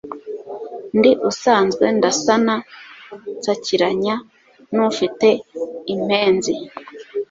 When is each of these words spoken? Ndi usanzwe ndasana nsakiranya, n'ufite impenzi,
Ndi 0.97 1.11
usanzwe 1.29 1.85
ndasana 1.97 2.55
nsakiranya, 3.37 4.15
n'ufite 4.73 5.27
impenzi, 5.93 6.53